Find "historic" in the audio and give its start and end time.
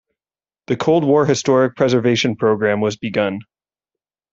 1.27-1.75